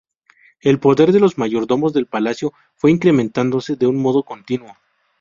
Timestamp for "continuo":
4.23-4.75